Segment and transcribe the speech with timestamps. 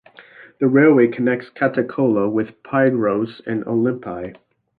[0.59, 4.35] A railway connects Katakolo with Pyrgos and Olympi.